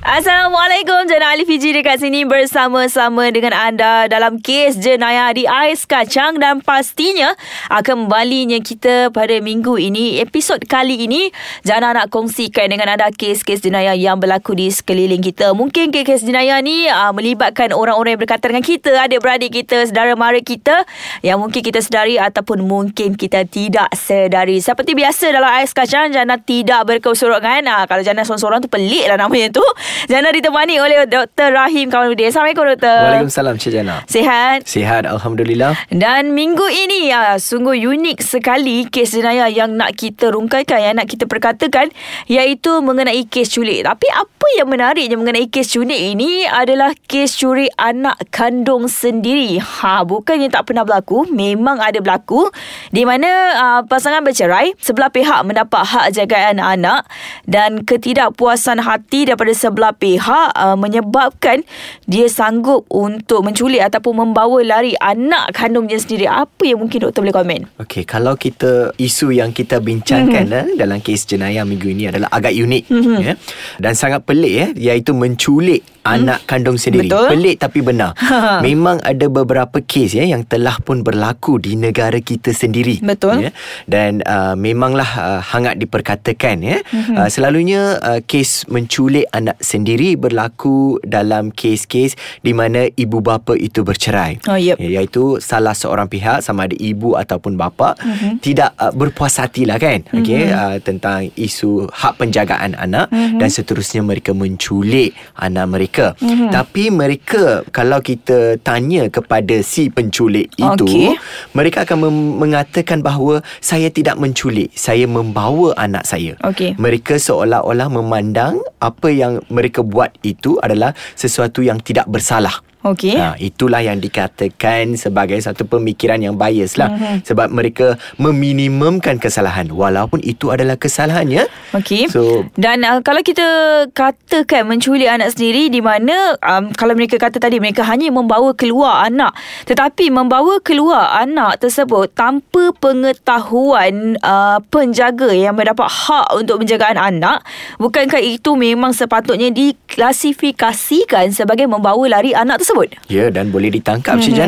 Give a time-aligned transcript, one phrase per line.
[0.00, 6.40] Assalamualaikum Jana Ali Fiji dekat sini bersama-sama dengan anda dalam kes jenayah di Ais Kacang
[6.40, 7.36] dan pastinya
[7.68, 11.28] akan kembalinya kita pada minggu ini episod kali ini
[11.68, 15.52] Jana nak kongsikan dengan anda kes-kes jenayah yang berlaku di sekeliling kita.
[15.52, 20.40] Mungkin kes jenayah ni uh, melibatkan orang-orang yang berkaitan dengan kita adik-beradik kita saudara mara
[20.40, 20.88] kita
[21.20, 24.64] yang mungkin kita sedari ataupun mungkin kita tidak sedari.
[24.64, 29.20] Seperti biasa dalam Ais Kacang Jana tidak berkesuruhan uh, kalau Jana seorang-seorang tu pelik lah
[29.20, 29.66] namanya tu
[30.08, 31.52] Jana ditemani oleh Dr.
[31.52, 32.32] Rahim Kamaluddin.
[32.32, 33.00] Assalamualaikum Dr.
[33.04, 33.96] Waalaikumsalam Cik Jana.
[34.08, 34.64] Sihat?
[34.64, 35.76] Sihat Alhamdulillah.
[35.92, 41.04] Dan minggu ini ya sungguh unik sekali kes jenayah yang nak kita rungkaikan, yang nak
[41.04, 41.92] kita perkatakan
[42.32, 43.84] iaitu mengenai kes culik.
[43.84, 49.60] Tapi apa yang menariknya mengenai kes culik ini adalah kes curi anak kandung sendiri.
[49.60, 52.48] Ha, bukannya tak pernah berlaku, memang ada berlaku
[52.88, 57.04] di mana uh, pasangan bercerai, sebelah pihak mendapat hak jagaan anak
[57.44, 61.64] dan ketidakpuasan hati daripada sebelah sebelah pihak uh, menyebabkan
[62.04, 66.28] dia sanggup untuk menculik ataupun membawa lari anak kandungnya sendiri.
[66.28, 67.60] Apa yang mungkin doktor boleh komen?
[67.80, 70.76] Okey, kalau kita isu yang kita bincangkan mm-hmm.
[70.76, 73.24] eh, dalam kes jenayah minggu ini adalah agak unik mm-hmm.
[73.24, 73.34] ya.
[73.80, 75.80] Dan sangat pelik ya, iaitu menculik.
[76.04, 77.08] Anak kandung sendiri.
[77.08, 77.28] Betul.
[77.36, 78.16] Pelik tapi benar.
[78.66, 83.00] Memang ada beberapa kes ya yang telah pun berlaku di negara kita sendiri.
[83.04, 83.48] Betul.
[83.48, 83.50] Ya.
[83.84, 86.78] Dan uh, memanglah uh, hangat diperkatakan ya.
[86.80, 87.16] Mm-hmm.
[87.16, 93.84] Uh, selalunya uh, kes menculik anak sendiri berlaku dalam kes-kes di mana ibu bapa itu
[93.84, 94.40] bercerai.
[94.48, 94.80] Oh, yep.
[94.80, 98.40] Iaitu salah seorang pihak sama ada ibu ataupun bapa uh-huh.
[98.40, 100.02] tidak uh, berpuas hati lah kan.
[100.08, 100.20] Uh-huh.
[100.20, 103.38] Okay, uh, tentang isu hak penjagaan anak uh-huh.
[103.40, 105.99] dan seterusnya mereka menculik anak mereka.
[106.16, 106.50] Uh-huh.
[106.50, 111.08] Tapi mereka kalau kita tanya kepada si penculik itu, okay.
[111.52, 116.34] mereka akan mem- mengatakan bahawa saya tidak menculik, saya membawa anak saya.
[116.40, 116.72] Okay.
[116.80, 122.69] Mereka seolah-olah memandang apa yang mereka buat itu adalah sesuatu yang tidak bersalah.
[122.80, 123.12] Okey.
[123.12, 126.88] Ha, itulah yang dikatakan sebagai satu pemikiran yang bias lah.
[126.88, 127.28] Mm-hmm.
[127.28, 129.68] Sebab mereka meminimumkan kesalahan.
[129.68, 131.44] Walaupun itu adalah kesalahannya.
[131.76, 132.08] Okey.
[132.08, 133.44] So, Dan uh, kalau kita
[133.92, 139.04] katakan menculik anak sendiri di mana um, kalau mereka kata tadi mereka hanya membawa keluar
[139.04, 139.36] anak.
[139.68, 147.44] Tetapi membawa keluar anak tersebut tanpa pengetahuan uh, penjaga yang mendapat hak untuk penjagaan anak.
[147.76, 152.69] Bukankah itu memang sepatutnya diklasifikasikan sebagai membawa lari anak tersebut?
[152.70, 152.88] Tersebut.
[153.10, 154.30] Ya dan boleh ditangkap mm-hmm.
[154.30, 154.38] Cik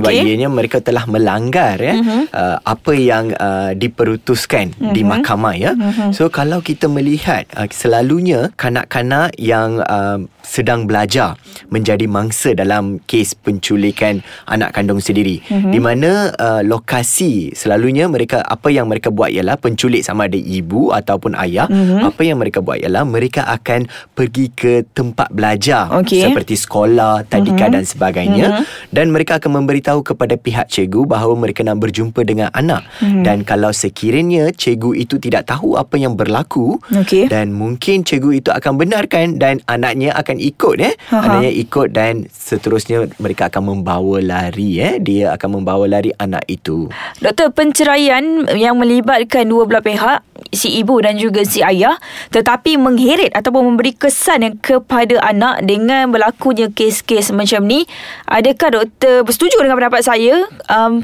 [0.00, 0.24] Sebab okay.
[0.24, 2.22] ianya mereka telah melanggar ya mm-hmm.
[2.32, 4.94] uh, apa yang uh, diperutuskan mm-hmm.
[4.94, 5.72] di mahkamah ya.
[5.76, 6.10] Mm-hmm.
[6.16, 11.38] So kalau kita melihat uh, selalunya kanak-kanak yang uh, sedang belajar
[11.70, 14.20] menjadi mangsa dalam kes penculikan
[14.50, 15.72] anak kandung sendiri mm-hmm.
[15.72, 20.90] di mana uh, lokasi selalunya mereka apa yang mereka buat ialah penculik sama ada ibu
[20.90, 22.02] ataupun ayah mm-hmm.
[22.02, 26.26] apa yang mereka buat ialah mereka akan pergi ke tempat belajar okay.
[26.26, 27.74] seperti sekolah tadika mm-hmm.
[27.78, 28.90] dan sebagainya mm-hmm.
[28.90, 33.26] dan mereka akan memberi beritahu kepada pihak cikgu bahawa mereka nak berjumpa dengan anak hmm.
[33.26, 37.26] dan kalau sekiranya cikgu itu tidak tahu apa yang berlaku okay.
[37.26, 41.18] dan mungkin cikgu itu akan benarkan dan anaknya akan ikut eh Aha.
[41.26, 46.86] anaknya ikut dan seterusnya mereka akan membawa lari eh dia akan membawa lari anak itu
[47.18, 51.94] doktor penceraian yang melibatkan dua belah pihak si ibu dan juga si ayah
[52.34, 57.86] tetapi mengheret ataupun memberi kesan yang kepada anak dengan berlakunya kes-kes macam ni
[58.26, 61.02] adakah doktor bersetuju dengan pendapat saya um,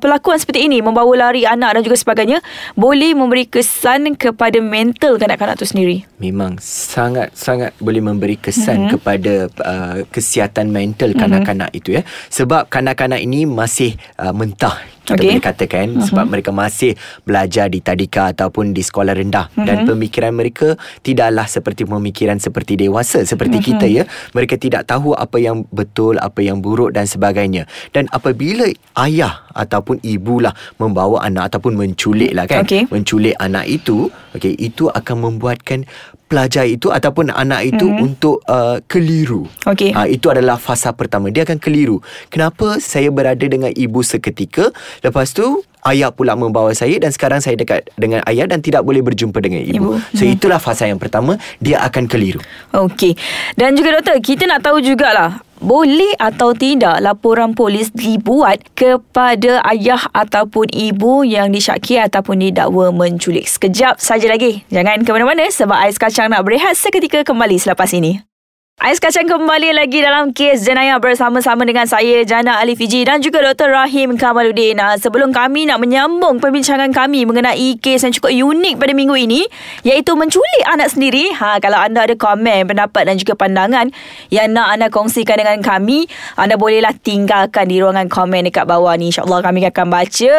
[0.00, 2.38] Perlakuan seperti ini Membawa lari anak dan juga sebagainya
[2.78, 8.92] Boleh memberi kesan kepada mental kanak-kanak itu sendiri Memang sangat-sangat boleh memberi kesan mm-hmm.
[8.98, 11.18] kepada uh, Kesihatan mental mhm.
[11.18, 11.80] kanak-kanak mm-hmm.
[11.82, 15.30] itu ya Sebab kanak-kanak ini masih uh, mentah kita okay.
[15.30, 16.06] boleh katakan uh-huh.
[16.10, 19.62] sebab mereka masih belajar di tadika ataupun di sekolah rendah uh-huh.
[19.62, 20.74] dan pemikiran mereka
[21.06, 23.68] tidaklah seperti pemikiran seperti dewasa seperti uh-huh.
[23.78, 24.02] kita ya
[24.34, 28.66] mereka tidak tahu apa yang betul apa yang buruk dan sebagainya dan apabila
[29.06, 30.52] ayah ataupun ibulah
[30.82, 32.90] membawa anak ataupun menculik lah kan okay.
[32.90, 35.86] menculik anak itu okey itu akan membuatkan
[36.26, 38.06] pelajar itu ataupun anak itu mm-hmm.
[38.06, 39.46] untuk uh, keliru.
[39.62, 39.94] Okay.
[39.94, 41.30] Uh, itu adalah fasa pertama.
[41.30, 42.02] Dia akan keliru.
[42.28, 47.54] Kenapa saya berada dengan ibu seketika, lepas tu ayah pula membawa saya dan sekarang saya
[47.54, 49.96] dekat dengan ayah dan tidak boleh berjumpa dengan ibu.
[49.96, 50.18] ibu.
[50.18, 50.34] So hmm.
[50.36, 52.42] itulah fasa yang pertama, dia akan keliru.
[52.74, 53.14] Okey.
[53.54, 60.04] Dan juga doktor, kita nak tahu jugalah boleh atau tidak laporan polis dibuat kepada ayah
[60.12, 63.48] ataupun ibu yang disyaki ataupun didakwa menculik.
[63.48, 64.68] Sekejap saja lagi.
[64.68, 68.20] Jangan ke mana-mana sebab Ais Kacang nak berehat seketika kembali selepas ini.
[68.76, 73.40] Ais Kacang kembali lagi dalam kes jenayah bersama-sama dengan saya Jana Ali Fiji dan juga
[73.40, 73.72] Dr.
[73.72, 74.76] Rahim Kamaluddin.
[74.76, 79.48] Ah, sebelum kami nak menyambung perbincangan kami mengenai kes yang cukup unik pada minggu ini
[79.80, 81.32] iaitu menculik anak sendiri.
[81.32, 83.88] Ha kalau anda ada komen, pendapat dan juga pandangan
[84.28, 86.04] yang nak anda kongsikan dengan kami,
[86.36, 89.08] anda bolehlah tinggalkan di ruangan komen dekat bawah ni.
[89.08, 90.32] Insya-Allah kami akan baca.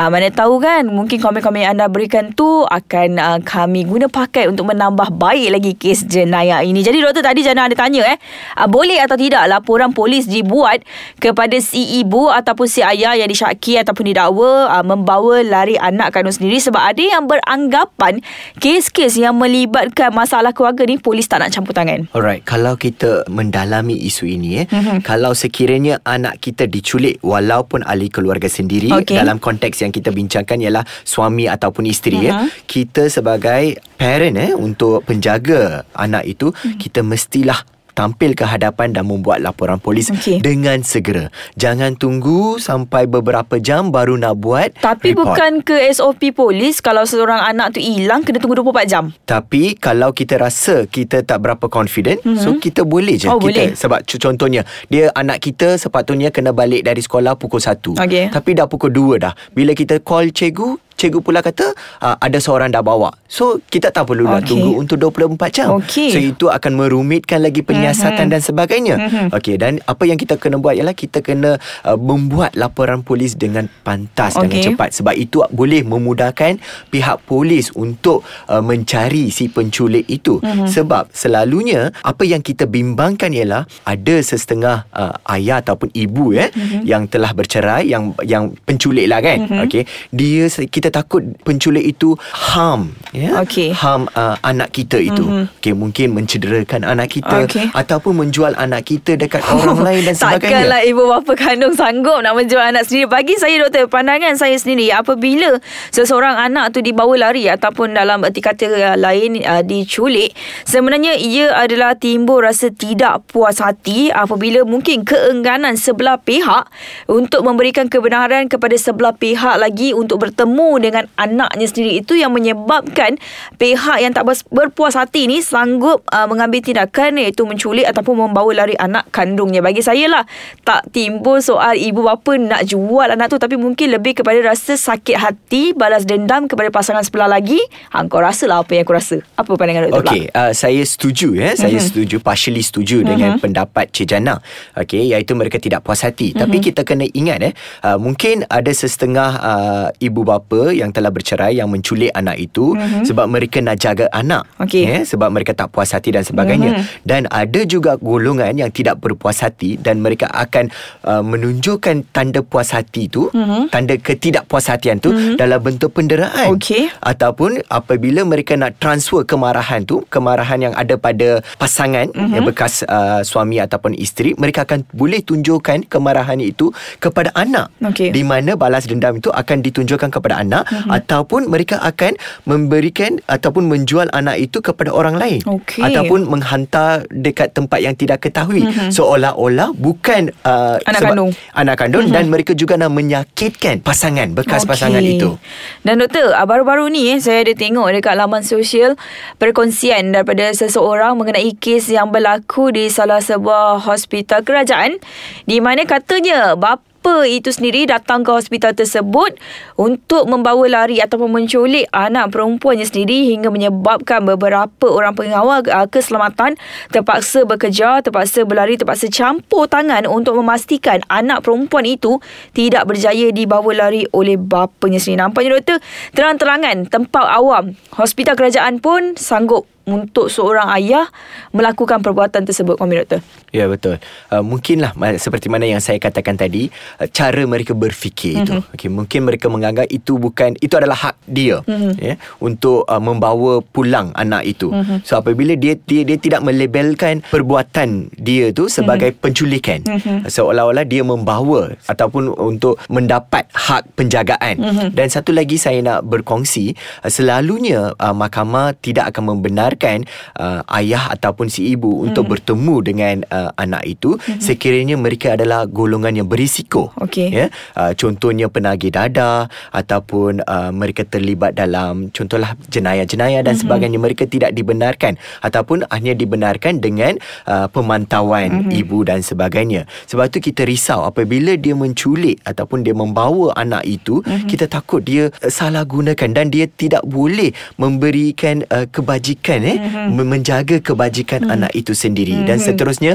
[0.00, 4.48] Ha, mana tahu kan mungkin komen-komen yang anda berikan tu akan uh, kami guna pakai
[4.48, 6.80] untuk menambah baik lagi kes jenayah ini.
[6.80, 8.18] Jadi doktor tadi Jana ada tanya eh
[8.58, 10.86] uh, boleh atau tidak laporan polis dibuat
[11.18, 16.34] kepada si ibu ataupun si ayah yang disyaki ataupun didakwa uh, membawa lari anak kandung
[16.34, 18.22] sendiri sebab ada yang beranggapan
[18.62, 22.06] kes-kes yang melibatkan masalah keluarga ni polis tak nak campur tangan.
[22.14, 25.02] Alright, kalau kita mendalami isu ini eh, mm-hmm.
[25.02, 29.18] kalau sekiranya anak kita diculik walaupun ahli keluarga sendiri okay.
[29.18, 32.46] dalam konteks yang kita bincangkan ialah suami ataupun isteri mm-hmm.
[32.46, 36.78] eh, kita sebagai parent eh untuk penjaga anak itu mm-hmm.
[36.78, 37.58] kita mestilah
[37.92, 40.40] tampil ke hadapan dan membuat laporan polis okay.
[40.40, 41.28] dengan segera.
[41.56, 45.36] Jangan tunggu sampai beberapa jam baru nak buat Tapi report.
[45.36, 49.04] bukan ke SOP polis kalau seorang anak tu hilang kena tunggu 24 jam.
[49.28, 52.40] Tapi kalau kita rasa kita tak berapa confident, mm-hmm.
[52.40, 53.78] so kita boleh je oh, kita boleh.
[53.78, 58.00] sebab contohnya dia anak kita sepatutnya kena balik dari sekolah pukul 1.
[58.00, 58.32] Okay.
[58.32, 59.32] Tapi dah pukul 2 dah.
[59.52, 63.10] Bila kita call cikgu, cikgu pula kata uh, ada seorang dah bawa.
[63.26, 64.54] So kita tak perlu okay.
[64.54, 65.68] tunggu untuk 24 jam.
[65.82, 66.14] Okay.
[66.14, 68.32] So itu akan merumitkan lagi penyiasatan mm-hmm.
[68.38, 68.94] dan sebagainya.
[69.02, 69.26] Mm-hmm.
[69.34, 73.66] Okey dan apa yang kita kena buat ialah kita kena uh, membuat laporan polis dengan
[73.82, 74.46] pantas okay.
[74.46, 76.62] dengan cepat sebab itu boleh memudahkan
[76.92, 80.38] pihak polis untuk uh, mencari si penculik itu.
[80.38, 80.68] Mm-hmm.
[80.68, 86.84] Sebab selalunya apa yang kita bimbangkan ialah ada sesetengah uh, ayah ataupun ibu eh mm-hmm.
[86.86, 89.48] yang telah bercerai yang yang penculik lah kan.
[89.48, 89.64] Mm-hmm.
[89.66, 89.82] Okey.
[90.12, 93.72] Dia kita takut penculik itu harm ya okay.
[93.72, 95.58] harm uh, anak kita itu mm-hmm.
[95.58, 97.72] okey mungkin mencederakan anak kita okay.
[97.72, 102.36] ataupun menjual anak kita dekat orang lain dan sebagainya takkanlah ibu bapa kandung sanggup nak
[102.36, 105.56] menjual anak sendiri bagi saya doktor pandangan saya sendiri apabila
[105.88, 110.36] seseorang anak tu dibawa lari ataupun dalam erti kata lain uh, diculik
[110.68, 116.68] sebenarnya ia adalah timbul rasa tidak puas hati apabila mungkin keengganan sebelah pihak
[117.06, 122.02] untuk memberikan kebenaran kepada sebelah pihak lagi untuk bertemu dengan anaknya sendiri.
[122.02, 123.16] Itu yang menyebabkan
[123.56, 128.74] pihak yang tak berpuas hati ni sanggup uh, mengambil tindakan iaitu menculik ataupun membawa lari
[128.76, 129.62] anak kandungnya.
[129.62, 130.24] Bagi saya lah
[130.66, 135.16] tak timbul soal ibu bapa nak jual anak tu tapi mungkin lebih kepada rasa sakit
[135.16, 137.62] hati balas dendam kepada pasangan sebelah lagi.
[137.94, 139.16] Ha, kau rasa lah apa yang aku rasa.
[139.38, 141.54] Apa pandangan doktor okay, uh, saya setuju ya.
[141.54, 141.86] Saya mm-hmm.
[141.86, 143.10] setuju partially setuju mm-hmm.
[143.10, 144.42] dengan pendapat Cik Jana.
[144.74, 146.32] Okay, iaitu mereka tidak puas hati.
[146.32, 146.40] Mm-hmm.
[146.42, 147.52] tapi kita kena ingat eh
[147.84, 153.02] uh, mungkin ada setengah uh, ibu bapa yang telah bercerai yang menculik anak itu mm-hmm.
[153.08, 154.84] sebab mereka nak jaga anak okay.
[154.84, 157.02] ya sebab mereka tak puas hati dan sebagainya mm-hmm.
[157.08, 160.68] dan ada juga golongan yang tidak berpuas hati dan mereka akan
[161.08, 163.72] uh, menunjukkan tanda puas hati itu mm-hmm.
[163.72, 165.40] tanda ketidakpuashatian tu mm-hmm.
[165.40, 166.92] dalam bentuk penderaan okay.
[167.00, 172.34] ataupun apabila mereka nak transfer kemarahan tu kemarahan yang ada pada pasangan mm-hmm.
[172.36, 176.68] yang bekas uh, suami ataupun isteri mereka akan boleh tunjukkan kemarahan itu
[177.00, 178.12] kepada anak okay.
[178.12, 180.92] di mana balas dendam itu akan ditunjukkan kepada anak anak mm-hmm.
[180.92, 185.80] ataupun mereka akan memberikan ataupun menjual anak itu kepada orang lain okay.
[185.80, 188.92] ataupun menghantar dekat tempat yang tidak ketahui mm-hmm.
[188.92, 192.20] seolah-olah bukan uh, anak kandung anak kandung mm-hmm.
[192.20, 194.76] dan mereka juga nak menyakitkan pasangan bekas okay.
[194.76, 195.40] pasangan itu
[195.88, 199.00] dan doktor uh, baru-baru ni eh, saya ada tengok dekat laman sosial
[199.40, 205.00] perkongsian daripada seseorang mengenai kes yang berlaku di salah sebuah hospital kerajaan
[205.48, 209.34] di mana katanya bapa bapa itu sendiri datang ke hospital tersebut
[209.74, 216.54] untuk membawa lari ataupun menculik anak perempuannya sendiri hingga menyebabkan beberapa orang pengawal uh, keselamatan
[216.94, 222.22] terpaksa bekerja, terpaksa berlari, terpaksa campur tangan untuk memastikan anak perempuan itu
[222.54, 225.26] tidak berjaya dibawa lari oleh bapanya sendiri.
[225.26, 225.82] Nampaknya doktor
[226.14, 231.10] terang-terangan tempat awam hospital kerajaan pun sanggup untuk seorang ayah
[231.50, 233.20] melakukan perbuatan tersebut komen doktor
[233.50, 233.98] ya betul
[234.30, 236.70] uh, mungkinlah seperti mana yang saya katakan tadi
[237.02, 238.46] uh, cara mereka berfikir mm-hmm.
[238.46, 238.74] itu mhm.
[238.74, 241.92] okay, mungkin mereka menganggap itu bukan itu adalah hak dia mm-hmm.
[241.98, 245.02] ya untuk uh, membawa pulang anak itu mm-hmm.
[245.02, 249.24] so apabila dia, dia dia tidak melabelkan perbuatan dia tu sebagai mm-hmm.
[249.24, 250.30] penculikan mm-hmm.
[250.30, 254.88] seolah-olah dia membawa ataupun untuk mendapat hak penjagaan mm-hmm.
[254.94, 256.72] dan satu lagi saya nak berkongsi
[257.02, 260.04] uh, selalunya uh, mahkamah tidak akan membenar membiarkan
[260.36, 264.40] uh, ayah ataupun si ibu untuk bertemu dengan uh, anak itu mm-hmm.
[264.40, 267.32] sekiranya mereka adalah golongan yang berisiko Okey.
[267.32, 273.62] ya uh, contohnya penagih dada ataupun uh, mereka terlibat dalam contohlah jenayah-jenayah dan mm-hmm.
[273.64, 277.16] sebagainya mereka tidak dibenarkan ataupun hanya dibenarkan dengan
[277.48, 278.80] uh, pemantauan mm-hmm.
[278.84, 284.20] ibu dan sebagainya sebab tu kita risau apabila dia menculik ataupun dia membawa anak itu
[284.20, 284.48] mm-hmm.
[284.48, 290.22] kita takut dia uh, salah gunakan dan dia tidak boleh memberikan uh, kebajikan eh mm-hmm.
[290.26, 291.54] menjaga kebajikan mm-hmm.
[291.54, 292.48] anak itu sendiri mm-hmm.
[292.50, 293.12] dan seterusnya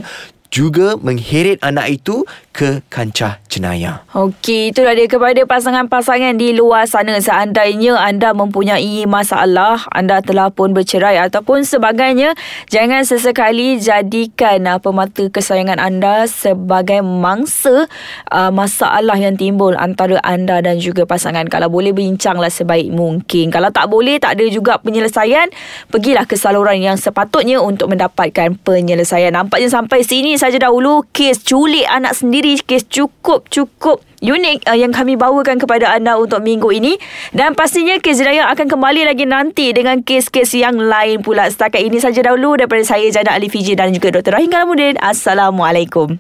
[0.48, 2.24] juga mengheret anak itu
[2.56, 4.02] ke kancah jenayah.
[4.18, 10.74] Okey, itulah dia kepada pasangan-pasangan di luar sana seandainya anda mempunyai masalah, anda telah pun
[10.74, 12.34] bercerai ataupun sebagainya,
[12.72, 17.86] jangan sesekali jadikan apa mata kesayangan anda sebagai mangsa
[18.34, 21.46] uh, masalah yang timbul antara anda dan juga pasangan.
[21.46, 23.54] Kalau boleh bincanglah sebaik mungkin.
[23.54, 25.52] Kalau tak boleh, tak ada juga penyelesaian,
[25.94, 29.30] pergilah ke saluran yang sepatutnya untuk mendapatkan penyelesaian.
[29.30, 35.20] Nampaknya sampai sini saja dahulu kes culik anak sendiri kes cukup-cukup unik uh, yang kami
[35.20, 36.96] bawakan kepada anda untuk minggu ini.
[37.36, 41.52] Dan pastinya kes jenayah akan kembali lagi nanti dengan kes-kes yang lain pula.
[41.52, 44.40] Setakat ini saja dahulu daripada saya Jana Ali Fiji dan juga Dr.
[44.40, 44.96] Rahim Kalamuddin.
[45.04, 46.16] Assalamualaikum